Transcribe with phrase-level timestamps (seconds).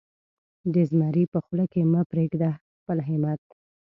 [0.73, 3.41] د زمري په خوله کې مه پرېږده خپل همت.